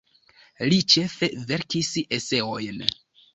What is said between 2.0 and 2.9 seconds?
eseojn.